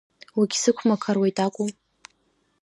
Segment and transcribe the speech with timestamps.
[0.37, 1.67] Уагьсықәмақаруеит акәу?